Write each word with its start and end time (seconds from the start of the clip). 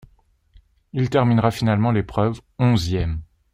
Il 0.93 1.11
terminera 1.11 1.51
finalement 1.51 1.91
l'épreuve 1.91 2.41
onzième. 2.57 3.21